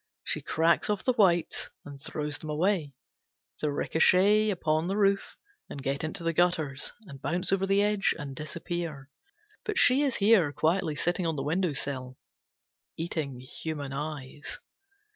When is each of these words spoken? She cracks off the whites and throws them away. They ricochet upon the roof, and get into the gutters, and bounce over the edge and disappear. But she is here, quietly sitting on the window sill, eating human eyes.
She 0.23 0.41
cracks 0.41 0.89
off 0.89 1.03
the 1.03 1.13
whites 1.13 1.69
and 1.85 2.01
throws 2.01 2.39
them 2.39 2.49
away. 2.49 2.95
They 3.61 3.67
ricochet 3.67 4.49
upon 4.49 4.87
the 4.87 4.97
roof, 4.97 5.37
and 5.69 5.79
get 5.83 6.03
into 6.03 6.23
the 6.23 6.33
gutters, 6.33 6.91
and 7.01 7.21
bounce 7.21 7.51
over 7.51 7.67
the 7.67 7.83
edge 7.83 8.15
and 8.17 8.35
disappear. 8.35 9.11
But 9.63 9.77
she 9.77 10.01
is 10.01 10.15
here, 10.15 10.51
quietly 10.53 10.95
sitting 10.95 11.27
on 11.27 11.35
the 11.35 11.43
window 11.43 11.73
sill, 11.73 12.17
eating 12.97 13.41
human 13.41 13.93
eyes. 13.93 14.57